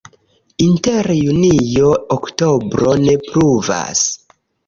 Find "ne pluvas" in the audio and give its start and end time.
3.05-4.05